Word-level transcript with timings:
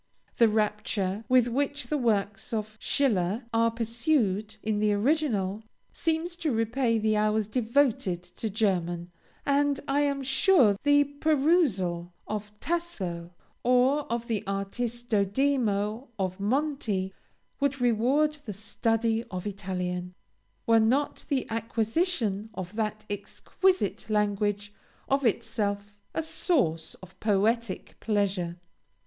The 0.37 0.49
rapture 0.49 1.25
with 1.29 1.47
which 1.47 1.83
the 1.83 1.97
works 1.99 2.53
of 2.53 2.75
Schiller 2.79 3.45
are 3.53 3.69
perused 3.69 4.57
in 4.63 4.79
the 4.79 4.93
original, 4.93 5.61
seems 5.93 6.35
to 6.37 6.51
repay 6.51 6.97
the 6.97 7.15
hours 7.15 7.47
devoted 7.47 8.23
to 8.23 8.49
German; 8.49 9.11
and 9.45 9.79
I 9.87 9.99
am 9.99 10.23
sure 10.23 10.75
the 10.81 11.03
perusal 11.03 12.13
of 12.27 12.51
Tasso, 12.59 13.35
or 13.61 14.11
of 14.11 14.27
the 14.27 14.43
Aristodemo 14.47 16.07
of 16.17 16.39
Monti, 16.39 17.13
would 17.59 17.79
reward 17.79 18.33
the 18.45 18.53
study 18.53 19.23
of 19.29 19.45
Italian, 19.45 20.15
were 20.65 20.79
not 20.79 21.25
the 21.29 21.45
acquisition 21.51 22.49
of 22.55 22.75
that 22.75 23.05
exquisite 23.07 24.09
language 24.09 24.73
of 25.07 25.27
itself 25.27 25.93
a 26.15 26.23
source 26.23 26.95
of 27.03 27.19
poetic 27.19 27.97
pleasure. 27.99 28.57